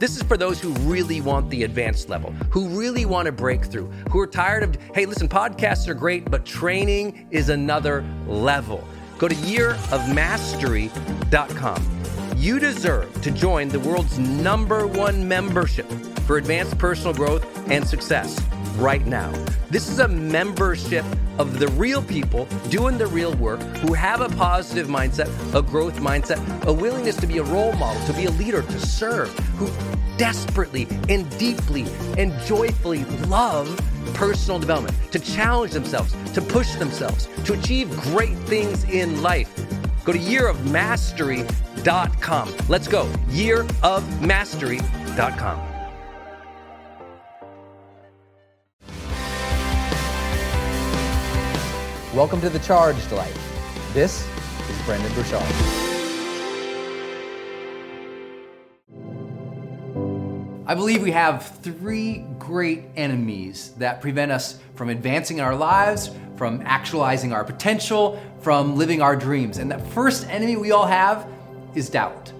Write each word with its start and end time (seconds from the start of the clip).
This 0.00 0.16
is 0.16 0.22
for 0.22 0.38
those 0.38 0.58
who 0.58 0.72
really 0.88 1.20
want 1.20 1.50
the 1.50 1.64
advanced 1.64 2.08
level, 2.08 2.32
who 2.50 2.68
really 2.68 3.04
want 3.04 3.28
a 3.28 3.32
breakthrough, 3.32 3.86
who 4.10 4.18
are 4.18 4.26
tired 4.26 4.62
of, 4.62 4.78
hey, 4.94 5.04
listen, 5.04 5.28
podcasts 5.28 5.86
are 5.88 5.94
great, 5.94 6.30
but 6.30 6.46
training 6.46 7.26
is 7.30 7.50
another 7.50 8.02
level. 8.26 8.82
Go 9.18 9.28
to 9.28 9.34
yearofmastery.com. 9.34 11.99
You 12.40 12.58
deserve 12.58 13.20
to 13.20 13.30
join 13.30 13.68
the 13.68 13.80
world's 13.80 14.18
number 14.18 14.86
one 14.86 15.28
membership 15.28 15.86
for 16.26 16.38
advanced 16.38 16.78
personal 16.78 17.12
growth 17.12 17.44
and 17.70 17.86
success 17.86 18.40
right 18.76 19.04
now. 19.04 19.30
This 19.68 19.90
is 19.90 19.98
a 19.98 20.08
membership 20.08 21.04
of 21.36 21.58
the 21.58 21.68
real 21.68 22.02
people 22.02 22.46
doing 22.70 22.96
the 22.96 23.08
real 23.08 23.34
work 23.34 23.60
who 23.82 23.92
have 23.92 24.22
a 24.22 24.30
positive 24.30 24.88
mindset, 24.88 25.28
a 25.54 25.60
growth 25.60 25.96
mindset, 25.96 26.40
a 26.64 26.72
willingness 26.72 27.16
to 27.16 27.26
be 27.26 27.36
a 27.36 27.42
role 27.42 27.74
model, 27.74 28.02
to 28.06 28.14
be 28.14 28.24
a 28.24 28.30
leader, 28.30 28.62
to 28.62 28.80
serve, 28.80 29.28
who 29.58 29.68
desperately 30.16 30.88
and 31.10 31.28
deeply 31.36 31.84
and 32.16 32.32
joyfully 32.46 33.04
love 33.26 33.68
personal 34.14 34.58
development, 34.58 34.96
to 35.12 35.18
challenge 35.18 35.72
themselves, 35.72 36.14
to 36.32 36.40
push 36.40 36.74
themselves, 36.76 37.28
to 37.44 37.52
achieve 37.52 37.90
great 38.00 38.38
things 38.48 38.84
in 38.84 39.20
life. 39.20 39.54
Go 40.06 40.14
to 40.14 40.18
yearofmastery.com. 40.18 41.69
Let's 42.68 42.88
go. 42.88 43.10
Year 43.30 43.62
of 43.82 44.04
Yearofmastery.com. 44.20 45.66
Welcome 52.14 52.40
to 52.42 52.50
the 52.50 52.58
Charged 52.58 53.10
Life. 53.12 53.92
This 53.94 54.28
is 54.68 54.82
Brendon 54.84 55.10
Burchard. 55.14 55.42
I 60.66 60.74
believe 60.74 61.02
we 61.02 61.12
have 61.12 61.58
three 61.62 62.26
great 62.38 62.84
enemies 62.94 63.72
that 63.78 64.00
prevent 64.00 64.32
us 64.32 64.60
from 64.74 64.90
advancing 64.90 65.38
in 65.38 65.44
our 65.44 65.56
lives, 65.56 66.10
from 66.36 66.62
actualizing 66.64 67.32
our 67.32 67.42
potential, 67.42 68.20
from 68.40 68.76
living 68.76 69.00
our 69.00 69.16
dreams. 69.16 69.58
And 69.58 69.70
that 69.70 69.86
first 69.88 70.28
enemy 70.28 70.56
we 70.56 70.72
all 70.72 70.86
have 70.86 71.26
is 71.74 71.88
doubt. 71.88 72.32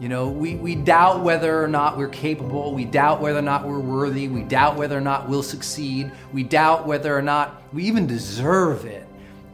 You 0.00 0.08
know, 0.08 0.28
we, 0.28 0.56
we 0.56 0.74
doubt 0.74 1.22
whether 1.22 1.62
or 1.62 1.68
not 1.68 1.96
we're 1.96 2.08
capable. 2.08 2.74
We 2.74 2.84
doubt 2.84 3.20
whether 3.20 3.38
or 3.38 3.42
not 3.42 3.64
we're 3.64 3.78
worthy. 3.78 4.26
We 4.26 4.42
doubt 4.42 4.76
whether 4.76 4.98
or 4.98 5.00
not 5.00 5.28
we'll 5.28 5.44
succeed. 5.44 6.10
We 6.32 6.42
doubt 6.42 6.88
whether 6.88 7.16
or 7.16 7.22
not 7.22 7.62
we 7.72 7.84
even 7.84 8.08
deserve 8.08 8.84
it. 8.84 9.06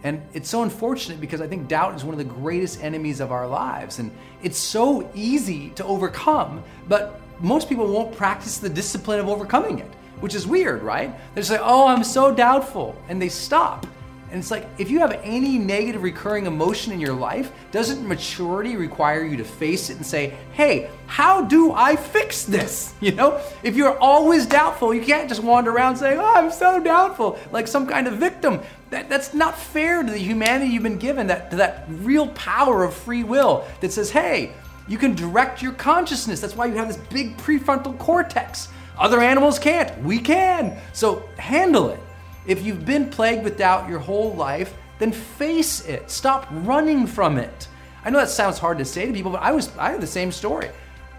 And 0.05 0.23
it's 0.33 0.49
so 0.49 0.63
unfortunate 0.63 1.21
because 1.21 1.41
I 1.41 1.49
think 1.49 1.69
doubt 1.69 1.97
is 1.97 2.05
one 2.05 2.15
of 2.15 2.19
the 2.19 2.33
greatest 2.33 2.83
enemies 2.83 3.21
of 3.21 3.31
our 3.31 3.47
lives. 3.47 3.99
And 3.99 4.11
it's 4.43 4.57
so 4.57 5.11
easy 5.15 5.71
to 5.71 5.85
overcome, 5.85 6.63
but 6.89 7.21
most 7.41 7.69
people 7.69 7.87
won't 7.87 8.17
practice 8.17 8.59
the 8.59 8.69
discipline 8.69 9.21
of 9.21 9.29
overcoming 9.29 9.81
it, 9.81 9.91
which 10.21 10.35
is 10.35 10.47
weird, 10.47 10.83
right? 10.83 11.15
They 11.35 11.43
say, 11.43 11.59
oh, 11.61 11.89
I'm 11.89 12.05
so 12.05 12.35
doubtful, 12.35 12.97
and 13.09 13.21
they 13.21 13.29
stop. 13.29 13.87
And 14.31 14.41
it's 14.41 14.51
like, 14.51 14.67
if 14.77 14.91
you 14.91 14.99
have 14.99 15.13
any 15.25 15.59
negative 15.59 16.03
recurring 16.03 16.47
emotion 16.47 16.93
in 16.93 17.01
your 17.01 17.15
life, 17.15 17.51
doesn't 17.71 18.07
maturity 18.07 18.77
require 18.77 19.25
you 19.25 19.39
to 19.39 19.45
face 19.45 19.89
it 19.89 19.97
and 19.97 20.05
say, 20.05 20.35
hey, 20.53 20.91
how 21.07 21.43
do 21.43 21.73
I 21.73 21.97
fix 21.97 22.45
this? 22.45 22.95
You 23.09 23.13
know, 23.13 23.41
if 23.63 23.77
you're 23.77 23.97
always 23.99 24.45
doubtful, 24.45 24.93
you 24.93 25.01
can't 25.03 25.29
just 25.29 25.43
wander 25.43 25.71
around 25.71 25.97
saying, 25.97 26.19
oh, 26.19 26.35
I'm 26.35 26.51
so 26.51 26.83
doubtful, 26.83 27.39
like 27.53 27.67
some 27.67 27.87
kind 27.87 28.07
of 28.07 28.15
victim. 28.15 28.61
That, 28.91 29.09
that's 29.09 29.33
not 29.33 29.57
fair 29.57 30.03
to 30.03 30.11
the 30.11 30.19
humanity 30.19 30.73
you've 30.73 30.83
been 30.83 30.99
given, 30.99 31.29
that, 31.29 31.51
to 31.51 31.57
that 31.57 31.87
real 31.89 32.27
power 32.29 32.85
of 32.85 32.93
free 32.93 33.23
will 33.23 33.65
that 33.81 33.93
says, 33.93 34.11
hey, 34.11 34.53
you 34.89 34.99
can 34.99 35.15
direct 35.15 35.63
your 35.63 35.73
consciousness. 35.73 36.41
That's 36.41 36.57
why 36.57 36.67
you 36.67 36.75
have 36.75 36.89
this 36.89 36.97
big 36.97 37.37
prefrontal 37.39 37.97
cortex. 37.99 38.69
Other 38.99 39.21
animals 39.21 39.59
can't. 39.59 39.97
We 40.03 40.19
can. 40.19 40.77
So 40.93 41.29
handle 41.39 41.91
it. 41.91 42.01
If 42.49 42.65
you've 42.65 42.87
been 42.87 43.11
plagued 43.11 43.45
with 43.45 43.59
doubt 43.59 43.91
your 43.91 43.99
whole 43.99 44.33
life, 44.33 44.75
then 44.99 45.13
face 45.13 45.87
it. 45.87 46.11
Stop 46.11 46.49
running 46.51 47.07
from 47.07 47.37
it. 47.37 47.69
I 48.07 48.11
know 48.11 48.19
that 48.19 48.31
sounds 48.31 48.59
hard 48.59 48.79
to 48.79 48.87
say 48.87 49.05
to 49.05 49.13
people, 49.13 49.31
but 49.31 49.43
I 49.43 49.53
was 49.53 49.71
I 49.77 49.91
had 49.91 50.01
the 50.01 50.07
same 50.07 50.33
story. 50.33 50.71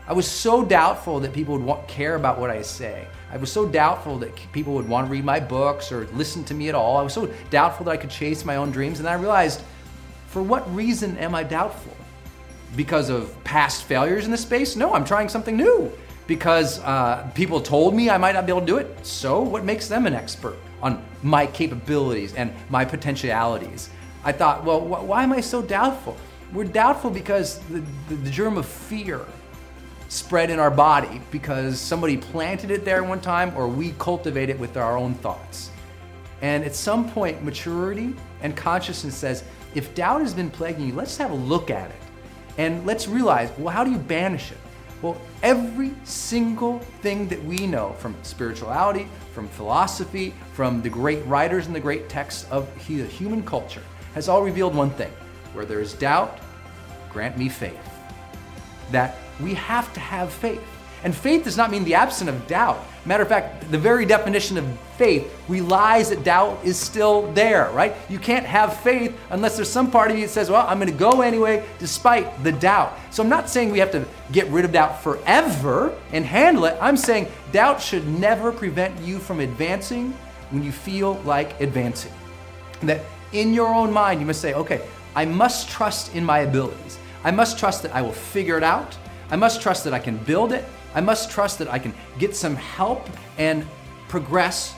I 0.08 0.14
was 0.14 0.28
so 0.28 0.66
doubtful 0.66 1.20
that 1.20 1.32
people 1.32 1.54
would 1.54 1.64
want, 1.64 1.88
care 1.88 2.16
about 2.16 2.40
what 2.40 2.50
I 2.50 2.64
say. 2.64 3.08
I 3.32 3.38
was 3.38 3.52
so 3.52 3.68
doubtful 3.68 4.18
that 4.18 4.36
people 4.52 4.74
would 4.74 4.90
want 4.90 5.06
to 5.06 5.12
read 5.12 5.24
my 5.24 5.40
books 5.40 5.92
or 5.92 6.08
listen 6.14 6.44
to 6.46 6.56
me 6.56 6.68
at 6.68 6.74
all. 6.74 6.98
I 6.98 7.04
was 7.04 7.14
so 7.14 7.32
doubtful 7.52 7.86
that 7.86 7.92
I 7.92 7.98
could 7.98 8.10
chase 8.10 8.44
my 8.44 8.56
own 8.56 8.72
dreams. 8.72 8.98
And 8.98 9.08
I 9.08 9.14
realized, 9.14 9.62
for 10.30 10.42
what 10.42 10.74
reason 10.76 11.16
am 11.20 11.36
I 11.36 11.44
doubtful? 11.44 11.96
Because 12.76 13.10
of 13.10 13.32
past 13.44 13.84
failures 13.84 14.26
in 14.26 14.32
this 14.32 14.42
space? 14.42 14.76
No, 14.76 14.96
I'm 14.96 15.06
trying 15.06 15.30
something 15.30 15.56
new. 15.56 15.92
Because 16.26 16.80
uh, 16.80 17.30
people 17.36 17.62
told 17.62 17.94
me 17.94 18.10
I 18.10 18.18
might 18.18 18.34
not 18.34 18.48
be 18.48 18.52
able 18.52 18.62
to 18.62 18.66
do 18.66 18.78
it. 18.78 19.06
So, 19.06 19.44
what 19.44 19.64
makes 19.64 19.88
them 19.88 20.08
an 20.08 20.16
expert 20.16 20.58
on 20.82 21.04
my 21.24 21.46
capabilities 21.48 22.34
and 22.36 22.54
my 22.70 22.86
potentialities? 22.86 23.90
I 24.24 24.32
thought, 24.32 24.64
well, 24.64 24.80
wh- 24.80 25.08
why 25.08 25.24
am 25.24 25.34
I 25.34 25.42
so 25.42 25.62
doubtful? 25.62 26.18
We're 26.54 26.66
doubtful 26.66 27.12
because 27.12 27.60
the, 27.68 27.84
the, 28.10 28.16
the 28.16 28.30
germ 28.30 28.58
of 28.58 28.66
fear 28.66 29.26
spread 30.10 30.50
in 30.50 30.60
our 30.60 30.72
body 30.72 31.22
because 31.30 31.80
somebody 31.80 32.18
planted 32.18 32.72
it 32.72 32.84
there 32.84 33.04
one 33.04 33.22
time 33.22 33.56
or 33.56 33.68
we 33.68 33.92
cultivate 34.00 34.50
it 34.50 34.60
with 34.60 34.76
our 34.76 34.98
own 34.98 35.14
thoughts. 35.16 35.70
And 36.42 36.64
at 36.64 36.74
some 36.74 37.10
point, 37.12 37.44
maturity 37.44 38.16
and 38.42 38.56
consciousness 38.56 39.16
says, 39.16 39.44
if 39.76 39.94
doubt 39.94 40.22
has 40.22 40.34
been 40.34 40.50
plaguing 40.50 40.88
you, 40.88 40.96
let's 40.96 41.16
have 41.18 41.32
a 41.32 41.36
look 41.36 41.70
at 41.70 41.92
it. 41.92 41.98
And 42.58 42.86
let's 42.86 43.08
realize, 43.08 43.52
well, 43.58 43.74
how 43.74 43.84
do 43.84 43.92
you 43.92 43.98
banish 43.98 44.52
it? 44.52 44.58
Well, 45.02 45.20
every 45.44 45.94
single 46.04 46.80
thing 47.02 47.30
that 47.30 47.42
we 47.46 47.66
know 47.66 47.94
from 47.94 48.16
spirituality, 48.24 49.08
from 49.34 49.48
philosophy, 49.48 50.34
from 50.54 50.82
the 50.82 50.90
great 50.90 51.26
writers 51.26 51.68
and 51.68 51.76
the 51.76 51.80
great 51.80 52.10
texts 52.10 52.46
of 52.52 52.68
human 52.76 53.44
culture 53.44 53.84
has 54.14 54.28
all 54.28 54.44
revealed 54.44 54.76
one 54.76 54.90
thing. 54.92 55.12
Where 55.54 55.66
there 55.66 55.80
is 55.80 55.94
doubt, 55.94 56.40
grant 57.10 57.38
me 57.38 57.48
faith. 57.48 57.80
That 58.92 59.16
we 59.42 59.54
have 59.54 59.94
to 59.94 60.00
have 60.00 60.34
faith. 60.34 60.62
And 61.04 61.16
faith 61.16 61.46
does 61.46 61.56
not 61.56 61.72
mean 61.72 61.84
the 61.84 61.96
absence 61.96 62.30
of 62.30 62.48
doubt. 62.48 62.84
Matter 63.06 63.24
of 63.24 63.30
fact, 63.30 63.72
the 63.72 63.78
very 63.78 64.06
definition 64.06 64.58
of 64.58 64.66
faith 64.98 65.34
relies 65.48 66.10
that 66.10 66.24
doubt 66.24 66.60
is 66.64 66.78
still 66.78 67.32
there, 67.32 67.70
right? 67.72 67.96
You 68.10 68.20
can't 68.20 68.46
have 68.46 68.78
faith 68.82 69.18
unless 69.30 69.56
there's 69.56 69.70
some 69.70 69.90
part 69.90 70.12
of 70.12 70.18
you 70.18 70.26
that 70.26 70.32
says, 70.32 70.50
well, 70.50 70.68
I'm 70.68 70.78
going 70.78 70.92
to 70.92 70.98
go 70.98 71.22
anyway 71.22 71.66
despite 71.80 72.44
the 72.44 72.52
doubt. 72.52 72.98
So 73.12 73.24
I'm 73.24 73.30
not 73.30 73.50
saying 73.50 73.72
we 73.72 73.80
have 73.80 73.92
to 73.92 74.06
get 74.32 74.48
rid 74.48 74.66
of 74.66 74.74
doubt 74.74 75.02
forever 75.02 75.98
and 76.12 76.26
handle 76.26 76.66
it. 76.66 76.78
I'm 76.82 76.98
saying 76.98 77.28
doubt 77.54 77.82
should 77.82 78.06
never 78.08 78.52
prevent 78.52 79.00
you 79.00 79.20
from 79.20 79.40
advancing 79.40 80.14
when 80.50 80.64
you 80.64 80.72
feel 80.72 81.14
like 81.24 81.60
advancing. 81.62 82.12
That 82.82 83.02
in 83.32 83.54
your 83.54 83.74
own 83.74 83.92
mind, 83.92 84.20
you 84.20 84.26
must 84.26 84.42
say, 84.42 84.54
okay, 84.54 84.82
I 85.16 85.26
must 85.26 85.70
trust 85.70 86.14
in 86.16 86.26
my 86.26 86.40
abilities. 86.40 87.00
I 87.24 87.32
must 87.32 87.58
trust 87.58 87.84
that 87.84 87.96
I 87.96 88.02
will 88.02 88.12
figure 88.12 88.58
it 88.58 88.64
out. 88.64 88.98
I 89.32 89.36
must 89.36 89.62
trust 89.62 89.84
that 89.86 89.94
I 89.94 90.00
can 90.00 90.18
build 90.18 90.52
it. 90.52 90.66
I 90.94 91.02
must 91.02 91.32
trust 91.32 91.60
that 91.60 91.70
I 91.70 91.80
can 91.80 91.94
get 92.18 92.36
some 92.36 92.56
help 92.56 93.10
and 93.38 93.66
progress 94.08 94.76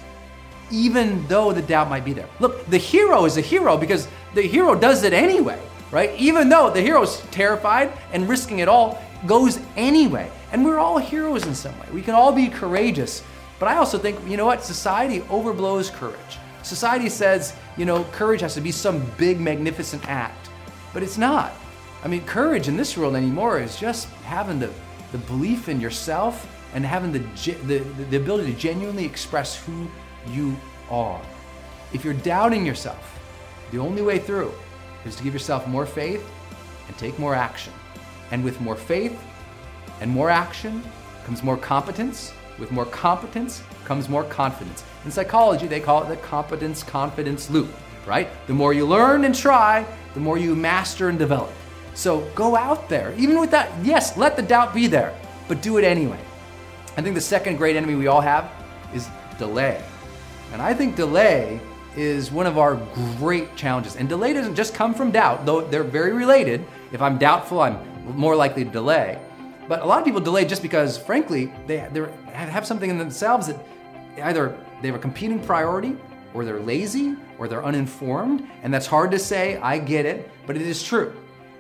even 0.72 1.26
though 1.28 1.52
the 1.52 1.62
doubt 1.62 1.90
might 1.90 2.06
be 2.06 2.14
there. 2.14 2.30
Look, 2.40 2.66
the 2.68 2.78
hero 2.78 3.26
is 3.26 3.38
a 3.38 3.42
hero 3.42 3.78
because 3.78 4.08
the 4.34 4.42
hero 4.42 4.74
does 4.74 5.04
it 5.04 5.14
anyway, 5.14 5.62
right? 5.92 6.12
Even 6.18 6.50
though 6.50 6.70
the 6.70 6.82
hero's 6.82 7.22
terrified 7.32 7.92
and 8.14 8.28
risking 8.28 8.60
it 8.60 8.68
all, 8.68 9.02
goes 9.28 9.60
anyway. 9.76 10.32
And 10.52 10.66
we're 10.66 10.80
all 10.80 10.98
heroes 10.98 11.46
in 11.46 11.56
some 11.56 11.78
way. 11.80 11.88
We 11.94 12.02
can 12.02 12.16
all 12.16 12.32
be 12.32 12.48
courageous. 12.48 13.24
But 13.60 13.68
I 13.68 13.78
also 13.78 13.98
think, 13.98 14.18
you 14.28 14.38
know 14.38 14.46
what? 14.46 14.64
Society 14.64 15.20
overblows 15.22 15.92
courage. 15.92 16.40
Society 16.64 17.10
says, 17.10 17.56
you 17.78 17.86
know, 17.86 18.04
courage 18.06 18.42
has 18.42 18.54
to 18.56 18.62
be 18.62 18.72
some 18.72 19.06
big, 19.18 19.40
magnificent 19.40 20.08
act. 20.08 20.50
But 20.94 21.04
it's 21.04 21.18
not. 21.18 21.54
I 22.04 22.08
mean, 22.08 22.26
courage 22.26 22.68
in 22.68 22.78
this 22.78 22.98
world 22.98 23.16
anymore 23.16 23.60
is 23.60 23.78
just 23.78 24.08
having 24.24 24.60
the, 24.60 24.72
the 25.12 25.18
belief 25.20 25.70
in 25.70 25.82
yourself 25.82 26.48
and 26.74 26.86
having 26.86 27.12
the, 27.12 27.20
the, 27.66 27.80
the 28.10 28.18
ability 28.18 28.54
to 28.54 28.60
genuinely 28.60 29.06
express 29.06 29.64
who 29.66 29.88
you 30.30 30.56
are. 30.90 31.22
If 31.94 32.06
you're 32.06 32.14
doubting 32.14 32.66
yourself, 32.66 33.20
the 33.72 33.78
only 33.78 34.02
way 34.02 34.20
through 34.20 34.54
is 35.06 35.16
to 35.16 35.24
give 35.24 35.34
yourself 35.34 35.68
more 35.68 35.86
faith 35.86 36.26
and 36.88 36.98
take 36.98 37.18
more 37.20 37.36
action. 37.36 37.74
And 38.32 38.44
with 38.44 38.62
more 38.62 38.76
faith 38.76 39.20
and 40.00 40.10
more 40.10 40.30
action 40.30 40.84
comes 41.26 41.44
more 41.44 41.58
competence. 41.58 42.34
With 42.58 42.72
more 42.72 42.86
competence 42.86 43.64
comes 43.86 44.08
more 44.08 44.24
confidence. 44.24 44.84
In 45.04 45.12
psychology, 45.12 45.68
they 45.68 45.80
call 45.80 46.04
it 46.04 46.10
the 46.10 46.18
competence 46.18 46.84
confidence 46.84 47.50
loop, 47.50 47.70
right? 48.06 48.28
The 48.48 48.54
more 48.54 48.74
you 48.74 48.86
learn 48.86 49.26
and 49.26 49.36
try, 49.36 49.86
the 50.14 50.20
more 50.20 50.38
you 50.38 50.56
master 50.56 51.10
and 51.10 51.20
develop. 51.20 51.52
So 51.94 52.22
go 52.36 52.56
out 52.56 52.90
there, 52.90 53.14
even 53.18 53.40
with 53.40 53.52
that, 53.52 53.70
yes, 53.84 54.18
let 54.18 54.36
the 54.36 54.42
doubt 54.42 54.74
be 54.74 54.88
there, 54.88 55.14
but 55.48 55.62
do 55.62 55.78
it 55.78 55.84
anyway. 55.84 56.20
I 56.98 57.02
think 57.02 57.16
the 57.16 57.22
second 57.22 57.58
great 57.58 57.76
enemy 57.76 57.96
we 57.96 58.08
all 58.08 58.22
have 58.22 58.52
is 58.94 59.08
delay. 59.38 59.82
And 60.54 60.62
I 60.62 60.74
think 60.74 60.96
delay 60.96 61.60
is 61.96 62.32
one 62.32 62.48
of 62.48 62.58
our 62.58 62.76
great 63.18 63.56
challenges. 63.56 63.96
And 63.96 64.08
delay 64.08 64.34
doesn't 64.34 64.56
just 64.56 64.74
come 64.74 64.94
from 64.94 65.12
doubt, 65.12 65.46
though 65.46 65.62
they're 65.62 65.84
very 65.84 66.14
related. 66.14 66.66
If 66.92 67.02
I'm 67.02 67.18
doubtful, 67.18 67.62
I'm 67.62 67.78
more 68.18 68.36
likely 68.36 68.64
to 68.64 68.70
delay. 68.70 69.20
But 69.68 69.82
a 69.82 69.86
lot 69.86 70.00
of 70.00 70.06
people 70.06 70.22
delay 70.22 70.46
just 70.46 70.62
because, 70.62 70.98
frankly, 70.98 71.52
they 71.68 71.78
have 72.28 72.66
something 72.66 72.90
in 72.90 72.98
themselves 72.98 73.48
that 73.48 73.58
either 74.22 74.58
they 74.82 74.88
have 74.88 74.96
a 74.96 75.00
competing 75.00 75.40
priority, 75.40 75.96
or 76.34 76.46
they're 76.46 76.62
lazy, 76.62 77.16
or 77.38 77.48
they're 77.48 77.64
uninformed. 77.64 78.48
And 78.64 78.74
that's 78.74 78.88
hard 78.88 79.12
to 79.12 79.20
say, 79.20 79.58
I 79.58 79.78
get 79.78 80.06
it, 80.06 80.30
but 80.48 80.56
it 80.56 80.62
is 80.62 80.82
true 80.82 81.14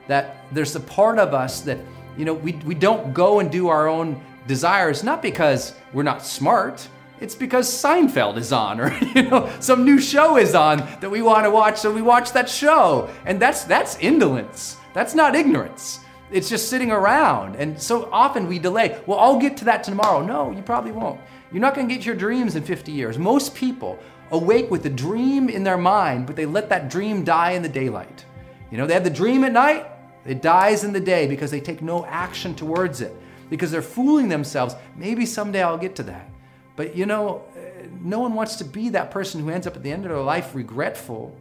that 0.07 0.45
there's 0.51 0.75
a 0.75 0.79
part 0.79 1.19
of 1.19 1.33
us 1.33 1.61
that, 1.61 1.79
you 2.17 2.25
know, 2.25 2.33
we, 2.33 2.53
we 2.65 2.75
don't 2.75 3.13
go 3.13 3.39
and 3.39 3.51
do 3.51 3.67
our 3.67 3.87
own 3.87 4.21
desires, 4.47 5.03
not 5.03 5.21
because 5.21 5.75
we're 5.93 6.03
not 6.03 6.25
smart, 6.25 6.87
it's 7.21 7.35
because 7.35 7.69
Seinfeld 7.69 8.37
is 8.37 8.51
on, 8.51 8.81
or 8.81 8.93
you 9.15 9.23
know, 9.29 9.49
some 9.59 9.85
new 9.85 9.99
show 9.99 10.37
is 10.37 10.55
on 10.55 10.79
that 10.99 11.09
we 11.09 11.21
want 11.21 11.45
to 11.45 11.51
watch, 11.51 11.77
so 11.77 11.93
we 11.93 12.01
watch 12.01 12.33
that 12.33 12.49
show. 12.49 13.09
And 13.25 13.39
that's 13.39 13.63
that's 13.63 13.97
indolence. 13.99 14.77
That's 14.93 15.15
not 15.15 15.35
ignorance. 15.35 15.99
It's 16.31 16.49
just 16.49 16.69
sitting 16.69 16.91
around. 16.91 17.55
And 17.55 17.79
so 17.79 18.09
often 18.11 18.47
we 18.47 18.57
delay. 18.57 18.99
Well, 19.05 19.19
I'll 19.19 19.39
get 19.39 19.55
to 19.57 19.65
that 19.65 19.83
tomorrow. 19.83 20.25
No, 20.25 20.51
you 20.51 20.61
probably 20.61 20.91
won't. 20.91 21.19
You're 21.51 21.61
not 21.61 21.75
going 21.75 21.87
to 21.87 21.93
get 21.93 22.05
your 22.05 22.15
dreams 22.15 22.55
in 22.55 22.63
50 22.63 22.91
years. 22.91 23.17
Most 23.17 23.53
people 23.53 23.99
awake 24.31 24.71
with 24.71 24.85
a 24.85 24.89
dream 24.89 25.49
in 25.49 25.63
their 25.63 25.77
mind, 25.77 26.25
but 26.25 26.37
they 26.37 26.45
let 26.45 26.69
that 26.69 26.89
dream 26.89 27.23
die 27.25 27.51
in 27.51 27.61
the 27.61 27.69
daylight. 27.69 28.25
You 28.71 28.77
know, 28.77 28.87
they 28.87 28.93
have 28.93 29.03
the 29.03 29.09
dream 29.09 29.43
at 29.43 29.51
night, 29.51 29.85
it 30.25 30.41
dies 30.41 30.83
in 30.83 30.93
the 30.93 30.99
day 30.99 31.27
because 31.27 31.51
they 31.51 31.59
take 31.59 31.81
no 31.81 32.05
action 32.05 32.55
towards 32.55 33.01
it, 33.01 33.13
because 33.49 33.69
they're 33.71 33.81
fooling 33.81 34.29
themselves. 34.29 34.75
Maybe 34.95 35.25
someday 35.25 35.61
I'll 35.61 35.77
get 35.77 35.95
to 35.97 36.03
that. 36.03 36.29
But 36.75 36.95
you 36.95 37.05
know, 37.05 37.43
uh, 37.55 37.87
no 38.01 38.19
one 38.19 38.33
wants 38.33 38.55
to 38.57 38.63
be 38.63 38.89
that 38.89 39.11
person 39.11 39.41
who 39.41 39.49
ends 39.49 39.67
up 39.67 39.75
at 39.75 39.83
the 39.83 39.91
end 39.91 40.05
of 40.05 40.11
their 40.11 40.21
life 40.21 40.55
regretful 40.55 41.35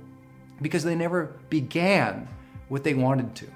because 0.60 0.82
they 0.82 0.94
never 0.94 1.36
began 1.48 2.28
what 2.68 2.84
they 2.84 2.94
wanted 2.94 3.34
to. 3.36 3.46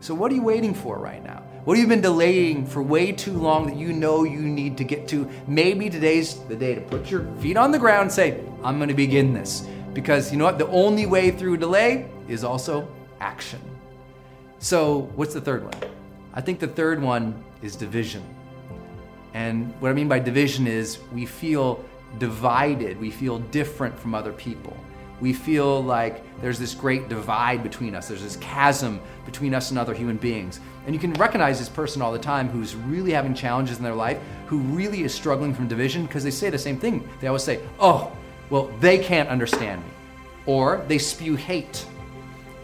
So, 0.00 0.14
what 0.14 0.32
are 0.32 0.34
you 0.34 0.42
waiting 0.42 0.72
for 0.72 0.98
right 0.98 1.22
now? 1.22 1.42
What 1.64 1.76
have 1.76 1.82
you 1.82 1.88
been 1.88 2.00
delaying 2.00 2.64
for 2.64 2.82
way 2.82 3.12
too 3.12 3.34
long 3.34 3.66
that 3.66 3.76
you 3.76 3.92
know 3.92 4.24
you 4.24 4.40
need 4.40 4.78
to 4.78 4.84
get 4.84 5.06
to? 5.08 5.30
Maybe 5.46 5.90
today's 5.90 6.36
the 6.48 6.56
day 6.56 6.74
to 6.74 6.80
put 6.80 7.10
your 7.10 7.26
feet 7.36 7.58
on 7.58 7.70
the 7.70 7.78
ground 7.78 8.02
and 8.02 8.12
say, 8.12 8.42
I'm 8.64 8.78
going 8.78 8.88
to 8.88 8.94
begin 8.94 9.34
this. 9.34 9.68
Because 9.92 10.32
you 10.32 10.38
know 10.38 10.46
what? 10.46 10.56
The 10.56 10.68
only 10.68 11.04
way 11.04 11.30
through 11.30 11.58
delay 11.58 12.08
is 12.28 12.44
also 12.44 12.88
action. 13.20 13.60
So, 14.58 15.10
what's 15.16 15.34
the 15.34 15.40
third 15.40 15.64
one? 15.64 15.90
I 16.34 16.40
think 16.40 16.60
the 16.60 16.68
third 16.68 17.02
one 17.02 17.42
is 17.62 17.76
division. 17.76 18.22
And 19.34 19.72
what 19.80 19.90
I 19.90 19.94
mean 19.94 20.08
by 20.08 20.18
division 20.18 20.66
is 20.66 20.98
we 21.12 21.26
feel 21.26 21.84
divided, 22.18 23.00
we 23.00 23.10
feel 23.10 23.38
different 23.38 23.98
from 23.98 24.14
other 24.14 24.32
people. 24.32 24.76
We 25.20 25.32
feel 25.32 25.82
like 25.82 26.24
there's 26.40 26.58
this 26.58 26.74
great 26.74 27.08
divide 27.08 27.62
between 27.62 27.94
us, 27.94 28.08
there's 28.08 28.22
this 28.22 28.36
chasm 28.36 29.00
between 29.26 29.54
us 29.54 29.70
and 29.70 29.78
other 29.78 29.94
human 29.94 30.16
beings. 30.16 30.60
And 30.86 30.94
you 30.94 31.00
can 31.00 31.12
recognize 31.14 31.58
this 31.58 31.68
person 31.68 32.00
all 32.00 32.12
the 32.12 32.18
time 32.18 32.48
who's 32.48 32.74
really 32.74 33.12
having 33.12 33.34
challenges 33.34 33.78
in 33.78 33.84
their 33.84 33.94
life, 33.94 34.18
who 34.46 34.58
really 34.58 35.02
is 35.02 35.14
struggling 35.14 35.54
from 35.54 35.68
division 35.68 36.06
because 36.06 36.24
they 36.24 36.30
say 36.30 36.48
the 36.48 36.58
same 36.58 36.78
thing. 36.78 37.06
They 37.20 37.26
always 37.26 37.44
say, 37.44 37.60
Oh, 37.78 38.10
well, 38.48 38.72
they 38.80 38.98
can't 38.98 39.28
understand 39.28 39.82
me. 39.82 39.90
Or 40.46 40.84
they 40.88 40.98
spew 40.98 41.36
hate. 41.36 41.84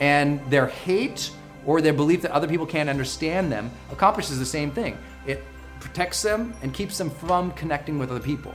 And 0.00 0.40
their 0.50 0.66
hate 0.66 1.30
or 1.64 1.80
their 1.80 1.92
belief 1.92 2.22
that 2.22 2.30
other 2.30 2.48
people 2.48 2.66
can't 2.66 2.88
understand 2.88 3.50
them 3.50 3.70
accomplishes 3.90 4.38
the 4.38 4.46
same 4.46 4.70
thing. 4.70 4.96
It 5.26 5.44
protects 5.80 6.22
them 6.22 6.54
and 6.62 6.72
keeps 6.72 6.96
them 6.98 7.10
from 7.10 7.52
connecting 7.52 7.98
with 7.98 8.10
other 8.10 8.20
people. 8.20 8.54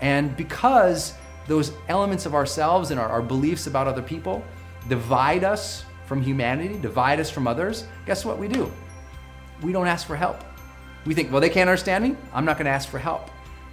And 0.00 0.36
because 0.36 1.14
those 1.46 1.72
elements 1.88 2.26
of 2.26 2.34
ourselves 2.34 2.90
and 2.90 3.00
our, 3.00 3.08
our, 3.08 3.22
beliefs 3.22 3.66
about 3.66 3.86
other 3.86 4.02
people 4.02 4.44
divide 4.88 5.44
us 5.44 5.84
from 6.06 6.22
humanity, 6.22 6.78
divide 6.78 7.20
us 7.20 7.30
from 7.30 7.46
others, 7.46 7.84
guess 8.06 8.24
what 8.24 8.38
we 8.38 8.48
do? 8.48 8.70
We 9.62 9.72
don't 9.72 9.86
ask 9.86 10.06
for 10.06 10.16
help. 10.16 10.42
We 11.06 11.14
think, 11.14 11.30
well, 11.32 11.40
they 11.40 11.50
can't 11.50 11.68
understand 11.68 12.04
me, 12.04 12.16
I'm 12.32 12.44
not 12.44 12.58
gonna 12.58 12.70
ask 12.70 12.88
for 12.88 12.98
help. 12.98 13.30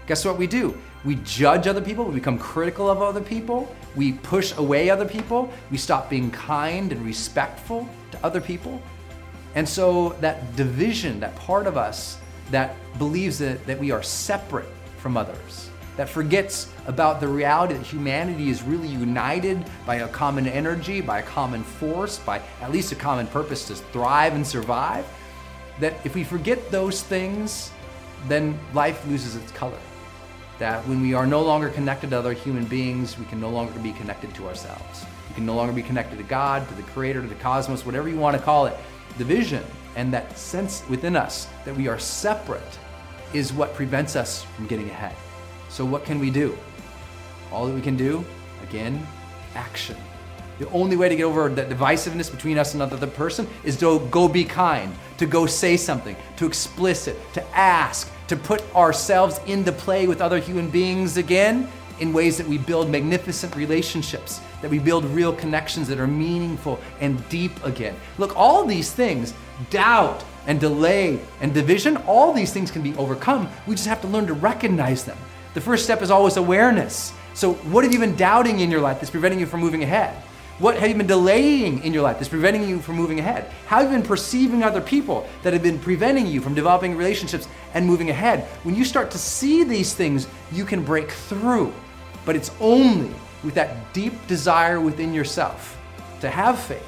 Guess 0.07 0.25
what 0.25 0.37
we 0.37 0.47
do? 0.47 0.77
We 1.03 1.15
judge 1.23 1.67
other 1.67 1.81
people, 1.81 2.05
we 2.05 2.15
become 2.15 2.39
critical 2.39 2.89
of 2.89 3.01
other 3.01 3.21
people, 3.21 3.73
we 3.97 4.13
push 4.13 4.55
away 4.57 4.89
other 4.89 5.05
people, 5.05 5.51
we 5.71 5.77
stop 5.77 6.09
being 6.09 6.29
kind 6.31 6.91
and 6.91 7.03
respectful 7.03 7.89
to 8.11 8.23
other 8.23 8.39
people. 8.39 8.79
And 9.55 9.67
so 9.67 10.09
that 10.21 10.55
division, 10.55 11.19
that 11.19 11.35
part 11.35 11.65
of 11.65 11.77
us 11.77 12.19
that 12.51 12.75
believes 12.99 13.39
that, 13.39 13.65
that 13.65 13.77
we 13.79 13.89
are 13.89 14.03
separate 14.03 14.69
from 14.99 15.17
others, 15.17 15.71
that 15.97 16.07
forgets 16.07 16.71
about 16.85 17.19
the 17.19 17.27
reality 17.27 17.73
that 17.73 17.83
humanity 17.83 18.49
is 18.49 18.61
really 18.61 18.87
united 18.87 19.65
by 19.85 19.95
a 19.95 20.07
common 20.09 20.45
energy, 20.45 21.01
by 21.01 21.19
a 21.19 21.23
common 21.23 21.63
force, 21.63 22.19
by 22.19 22.39
at 22.61 22.71
least 22.71 22.91
a 22.91 22.95
common 22.95 23.25
purpose 23.25 23.67
to 23.67 23.75
thrive 23.75 24.35
and 24.35 24.45
survive, 24.45 25.07
that 25.79 25.95
if 26.05 26.13
we 26.13 26.23
forget 26.23 26.69
those 26.69 27.01
things, 27.01 27.71
then 28.27 28.57
life 28.75 29.03
loses 29.07 29.35
its 29.35 29.51
color. 29.53 29.79
That 30.59 30.85
when 30.87 31.01
we 31.01 31.13
are 31.13 31.27
no 31.27 31.41
longer 31.41 31.69
connected 31.69 32.09
to 32.11 32.17
other 32.17 32.33
human 32.33 32.65
beings, 32.65 33.17
we 33.19 33.25
can 33.25 33.39
no 33.39 33.49
longer 33.49 33.77
be 33.79 33.93
connected 33.93 34.33
to 34.35 34.47
ourselves. 34.47 35.05
We 35.29 35.35
can 35.35 35.45
no 35.45 35.55
longer 35.55 35.73
be 35.73 35.83
connected 35.83 36.17
to 36.17 36.23
God, 36.23 36.67
to 36.67 36.73
the 36.73 36.83
Creator, 36.83 37.21
to 37.21 37.27
the 37.27 37.35
cosmos, 37.35 37.85
whatever 37.85 38.09
you 38.09 38.17
want 38.17 38.35
to 38.35 38.41
call 38.41 38.65
it. 38.65 38.75
The 39.17 39.23
vision 39.23 39.63
and 39.95 40.13
that 40.13 40.37
sense 40.37 40.83
within 40.89 41.15
us 41.15 41.47
that 41.65 41.75
we 41.75 41.87
are 41.87 41.99
separate 41.99 42.79
is 43.33 43.53
what 43.53 43.73
prevents 43.73 44.15
us 44.15 44.43
from 44.43 44.67
getting 44.67 44.89
ahead. 44.89 45.15
So, 45.69 45.85
what 45.85 46.05
can 46.05 46.19
we 46.19 46.31
do? 46.31 46.57
All 47.51 47.67
that 47.67 47.73
we 47.73 47.81
can 47.81 47.97
do, 47.97 48.25
again, 48.63 49.05
action. 49.55 49.97
The 50.59 50.69
only 50.69 50.97
way 50.97 51.07
to 51.07 51.15
get 51.15 51.23
over 51.23 51.49
that 51.49 51.69
divisiveness 51.69 52.31
between 52.31 52.57
us 52.57 52.73
and 52.73 52.81
another 52.81 53.07
person 53.07 53.47
is 53.63 53.77
to 53.77 53.99
go 54.09 54.27
be 54.27 54.43
kind, 54.43 54.93
to 55.17 55.25
go 55.25 55.45
say 55.45 55.77
something, 55.77 56.15
to 56.37 56.47
explicit, 56.47 57.15
to 57.33 57.47
ask, 57.55 58.11
to 58.27 58.35
put 58.35 58.63
ourselves 58.75 59.39
into 59.47 59.71
play 59.71 60.07
with 60.07 60.21
other 60.21 60.39
human 60.39 60.69
beings 60.69 61.17
again 61.17 61.69
in 61.99 62.13
ways 62.13 62.37
that 62.37 62.47
we 62.47 62.57
build 62.57 62.89
magnificent 62.89 63.55
relationships, 63.55 64.39
that 64.61 64.69
we 64.69 64.79
build 64.79 65.05
real 65.05 65.33
connections 65.33 65.87
that 65.87 65.99
are 65.99 66.07
meaningful 66.07 66.79
and 66.99 67.27
deep 67.29 67.63
again. 67.63 67.95
Look, 68.17 68.35
all 68.35 68.65
these 68.65 68.91
things, 68.91 69.33
doubt 69.69 70.23
and 70.45 70.59
delay 70.59 71.19
and 71.41 71.53
division, 71.53 71.97
all 72.05 72.33
these 72.33 72.53
things 72.53 72.69
can 72.69 72.81
be 72.81 72.95
overcome. 72.95 73.49
We 73.65 73.75
just 73.75 73.87
have 73.87 74.01
to 74.01 74.07
learn 74.07 74.27
to 74.27 74.33
recognize 74.33 75.03
them. 75.03 75.17
The 75.53 75.61
first 75.61 75.85
step 75.85 76.01
is 76.01 76.11
always 76.11 76.37
awareness. 76.37 77.13
So, 77.33 77.53
what 77.53 77.83
have 77.83 77.93
you 77.93 77.99
been 77.99 78.15
doubting 78.15 78.59
in 78.59 78.69
your 78.69 78.81
life 78.81 78.99
that's 78.99 79.09
preventing 79.09 79.39
you 79.39 79.45
from 79.45 79.59
moving 79.59 79.83
ahead? 79.83 80.23
What 80.59 80.79
have 80.79 80.89
you 80.89 80.95
been 80.95 81.05
delaying 81.05 81.83
in 81.83 81.93
your 81.93 82.01
life 82.01 82.17
that's 82.17 82.29
preventing 82.29 82.67
you 82.67 82.79
from 82.79 82.95
moving 82.95 83.19
ahead? 83.19 83.51
How 83.67 83.77
have 83.77 83.91
you 83.91 83.97
been 83.99 84.07
perceiving 84.07 84.63
other 84.63 84.81
people 84.81 85.29
that 85.43 85.53
have 85.53 85.61
been 85.61 85.77
preventing 85.77 86.25
you 86.25 86.41
from 86.41 86.55
developing 86.55 86.97
relationships 86.97 87.47
and 87.75 87.85
moving 87.85 88.09
ahead? 88.09 88.45
When 88.63 88.73
you 88.73 88.83
start 88.83 89.11
to 89.11 89.19
see 89.19 89.63
these 89.63 89.93
things, 89.93 90.27
you 90.51 90.65
can 90.65 90.83
break 90.83 91.11
through. 91.11 91.71
But 92.25 92.35
it's 92.35 92.49
only 92.59 93.13
with 93.43 93.53
that 93.53 93.93
deep 93.93 94.13
desire 94.25 94.81
within 94.81 95.13
yourself 95.13 95.79
to 96.21 96.29
have 96.29 96.57
faith, 96.57 96.83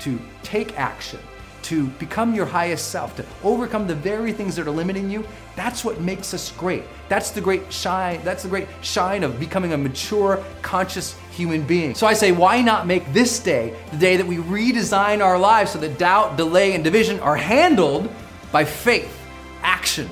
to 0.00 0.16
take 0.44 0.78
action, 0.78 1.18
to 1.62 1.88
become 1.98 2.32
your 2.32 2.46
highest 2.46 2.92
self, 2.92 3.16
to 3.16 3.24
overcome 3.42 3.88
the 3.88 3.94
very 3.94 4.32
things 4.32 4.54
that 4.54 4.68
are 4.68 4.70
limiting 4.70 5.10
you, 5.10 5.26
that's 5.56 5.84
what 5.84 6.00
makes 6.00 6.32
us 6.32 6.52
great. 6.52 6.84
That's 7.08 7.32
the 7.32 7.40
great 7.40 7.72
shine, 7.72 8.20
that's 8.22 8.44
the 8.44 8.48
great 8.48 8.68
shine 8.82 9.24
of 9.24 9.40
becoming 9.40 9.72
a 9.72 9.76
mature, 9.76 10.42
conscious 10.62 11.16
human 11.40 11.62
being. 11.62 11.94
So 11.94 12.06
I 12.06 12.12
say, 12.12 12.32
why 12.32 12.60
not 12.60 12.86
make 12.86 13.14
this 13.14 13.38
day 13.38 13.74
the 13.92 13.96
day 13.96 14.18
that 14.18 14.26
we 14.26 14.36
redesign 14.36 15.24
our 15.24 15.38
lives 15.38 15.70
so 15.70 15.78
that 15.78 15.98
doubt, 15.98 16.36
delay, 16.36 16.74
and 16.74 16.84
division 16.84 17.18
are 17.20 17.34
handled 17.36 18.10
by 18.52 18.66
faith, 18.66 19.18
action, 19.62 20.08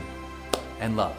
and 0.80 0.96
love? 0.96 1.14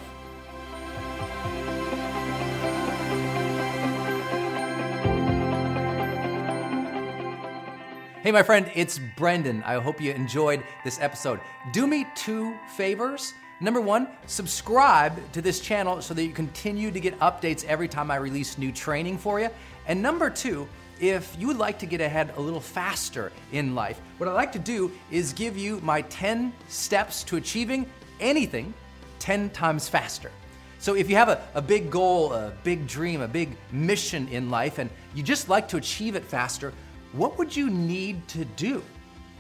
Hey, 8.24 8.32
my 8.32 8.42
friend, 8.42 8.70
it's 8.74 9.00
Brendon. 9.16 9.62
I 9.64 9.76
hope 9.76 10.02
you 10.02 10.12
enjoyed 10.12 10.64
this 10.84 11.00
episode. 11.00 11.40
Do 11.72 11.86
me 11.86 12.08
two 12.16 12.58
favors. 12.76 13.34
Number 13.62 13.82
one, 13.82 14.08
subscribe 14.26 15.32
to 15.34 15.42
this 15.42 15.60
channel 15.60 16.02
so 16.02 16.14
that 16.14 16.24
you 16.24 16.32
continue 16.32 16.92
to 16.92 17.00
get 17.00 17.18
updates 17.20 17.66
every 17.66 17.88
time 17.88 18.10
I 18.10 18.16
release 18.16 18.58
new 18.58 18.72
training 18.72 19.18
for 19.18 19.40
you. 19.40 19.50
And 19.90 20.04
number 20.04 20.30
two, 20.30 20.70
if 21.02 21.36
you 21.40 21.48
would 21.48 21.58
like 21.58 21.80
to 21.80 21.88
get 21.88 22.00
ahead 22.00 22.32
a 22.38 22.40
little 22.40 22.60
faster 22.60 23.32
in 23.52 23.74
life, 23.74 24.00
what 24.20 24.30
I'd 24.30 24.34
like 24.34 24.52
to 24.52 24.60
do 24.60 24.92
is 25.10 25.34
give 25.34 25.58
you 25.58 25.80
my 25.82 26.04
10 26.04 26.54
steps 26.68 27.24
to 27.24 27.38
achieving 27.38 27.90
anything 28.20 28.72
10 29.18 29.50
times 29.50 29.90
faster. 29.90 30.32
So 30.78 30.96
if 30.96 31.10
you 31.10 31.16
have 31.16 31.28
a, 31.28 31.42
a 31.56 31.62
big 31.62 31.90
goal, 31.90 32.34
a 32.34 32.54
big 32.64 32.86
dream, 32.86 33.22
a 33.22 33.28
big 33.28 33.58
mission 33.72 34.28
in 34.28 34.52
life, 34.52 34.78
and 34.78 34.92
you 35.16 35.24
just 35.24 35.50
like 35.50 35.68
to 35.70 35.78
achieve 35.78 36.16
it 36.16 36.24
faster, 36.24 36.72
what 37.12 37.40
would 37.40 37.56
you 37.56 37.72
need 37.72 38.28
to 38.28 38.46
do? 38.46 38.84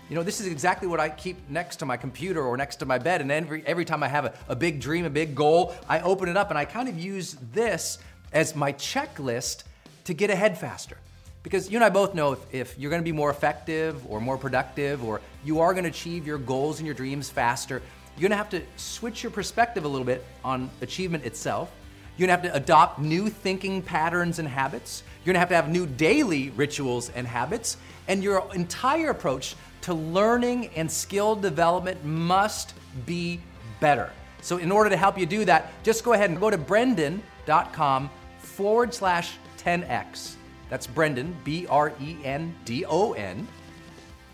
You 0.09 0.15
know, 0.15 0.23
this 0.23 0.41
is 0.41 0.47
exactly 0.47 0.87
what 0.87 0.99
I 0.99 1.09
keep 1.09 1.47
next 1.47 1.75
to 1.77 1.85
my 1.85 1.95
computer 1.95 2.41
or 2.41 2.57
next 2.57 2.77
to 2.77 2.87
my 2.87 2.97
bed. 2.97 3.21
And 3.21 3.31
every, 3.31 3.63
every 3.67 3.85
time 3.85 4.01
I 4.01 4.07
have 4.07 4.25
a, 4.25 4.33
a 4.47 4.55
big 4.55 4.81
dream, 4.81 5.05
a 5.05 5.11
big 5.11 5.35
goal, 5.35 5.75
I 5.87 5.99
open 5.99 6.27
it 6.27 6.35
up 6.37 6.49
and 6.49 6.57
I 6.57 6.65
kind 6.65 6.89
of 6.89 6.97
use 6.97 7.37
this 7.53 7.99
as 8.33 8.55
my 8.55 8.73
checklist 8.73 9.65
to 10.09 10.15
get 10.15 10.31
ahead 10.31 10.57
faster. 10.57 10.97
Because 11.43 11.69
you 11.69 11.77
and 11.77 11.83
I 11.83 11.89
both 11.89 12.15
know 12.15 12.33
if, 12.33 12.53
if 12.53 12.79
you're 12.79 12.89
gonna 12.89 13.03
be 13.03 13.11
more 13.11 13.29
effective 13.29 14.03
or 14.11 14.19
more 14.19 14.39
productive 14.39 15.05
or 15.05 15.21
you 15.45 15.59
are 15.59 15.71
gonna 15.75 15.87
achieve 15.87 16.25
your 16.25 16.39
goals 16.39 16.79
and 16.79 16.85
your 16.87 16.95
dreams 16.95 17.29
faster, 17.29 17.79
you're 18.17 18.27
gonna 18.27 18.35
have 18.35 18.49
to 18.49 18.63
switch 18.75 19.21
your 19.21 19.31
perspective 19.31 19.85
a 19.85 19.87
little 19.87 20.05
bit 20.05 20.25
on 20.43 20.71
achievement 20.81 21.25
itself. 21.25 21.71
You're 22.17 22.27
gonna 22.27 22.41
have 22.41 22.51
to 22.51 22.57
adopt 22.57 22.97
new 22.97 23.29
thinking 23.29 23.83
patterns 23.83 24.39
and 24.39 24.47
habits. 24.47 25.03
You're 25.23 25.33
gonna 25.33 25.39
have 25.39 25.49
to 25.49 25.55
have 25.55 25.69
new 25.69 25.85
daily 25.85 26.49
rituals 26.49 27.11
and 27.11 27.27
habits. 27.27 27.77
And 28.07 28.23
your 28.23 28.43
entire 28.55 29.11
approach 29.11 29.55
to 29.81 29.93
learning 29.93 30.71
and 30.75 30.91
skill 30.91 31.35
development 31.35 32.03
must 32.03 32.73
be 33.05 33.41
better. 33.79 34.11
So, 34.41 34.57
in 34.57 34.71
order 34.71 34.89
to 34.89 34.97
help 34.97 35.19
you 35.19 35.27
do 35.27 35.45
that, 35.45 35.71
just 35.83 36.03
go 36.03 36.13
ahead 36.13 36.31
and 36.31 36.39
go 36.39 36.49
to 36.49 36.57
brendon.com 36.57 38.09
forward 38.39 38.93
slash 38.93 39.37
10x. 39.63 40.35
That's 40.69 40.87
Brendon, 40.87 41.35
B 41.43 41.67
R 41.67 41.93
E 42.01 42.17
N 42.23 42.55
D 42.65 42.85
O 42.85 43.13
N, 43.13 43.47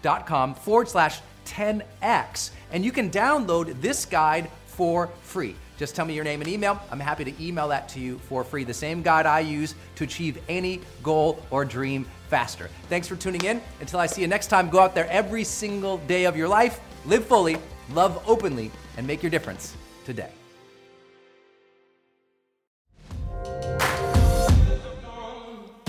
dot 0.01 0.25
com 0.25 0.53
forward 0.53 0.89
slash 0.89 1.22
10x. 1.46 2.51
And 2.72 2.84
you 2.84 2.91
can 2.91 3.10
download 3.10 3.79
this 3.82 4.05
guide 4.05 4.50
for 4.65 5.08
free. 5.22 5.55
Just 5.77 5.96
tell 5.96 6.05
me 6.05 6.13
your 6.13 6.24
name 6.24 6.41
and 6.41 6.50
email. 6.50 6.82
I'm 6.89 7.00
happy 7.00 7.25
to 7.25 7.44
email 7.44 7.67
that 7.67 7.89
to 7.89 8.00
you 8.00 8.17
for 8.20 8.44
free. 8.44 8.63
The 8.63 8.74
same 8.74 9.01
guide 9.01 9.25
I 9.25 9.41
use 9.41 9.75
to 9.96 10.05
achieve 10.05 10.39
any 10.48 10.82
goal 11.03 11.44
or 11.51 11.65
dream 11.65 12.05
faster. 12.29 12.70
Thanks 12.88 13.08
for 13.08 13.15
tuning 13.15 13.44
in. 13.44 13.62
Until 13.82 14.00
I 14.00 14.05
see 14.05 14.22
you 14.22 14.27
next 14.27 14.48
time, 14.48 14.70
go 14.70 14.79
out 14.79 14.96
there 14.96 15.08
every 15.10 15.44
single 15.44 15.98
day 16.00 16.25
of 16.25 16.38
your 16.38 16.48
life, 16.48 16.79
live 17.05 17.25
fully, 17.25 17.58
love 17.91 18.24
openly, 18.25 18.72
and 18.98 19.05
make 19.05 19.22
your 19.22 19.29
difference 19.29 19.75
today. 20.05 20.32